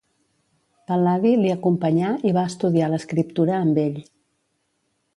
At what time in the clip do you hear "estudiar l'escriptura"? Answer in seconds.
2.53-3.57